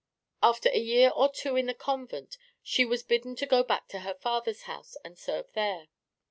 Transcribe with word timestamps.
After 0.41 0.67
a 0.69 0.79
year 0.79 1.11
or 1.11 1.31
two 1.31 1.55
in 1.55 1.67
the 1.67 1.75
convent 1.75 2.35
she 2.63 2.83
was 2.85 3.03
bidden 3.03 3.35
to 3.35 3.45
go 3.45 3.61
back 3.61 3.87
to 3.89 3.99
her 3.99 4.15
father's 4.15 4.63
house 4.63 4.97
and 5.05 5.15
serve 5.15 5.51
there. 5.53 5.89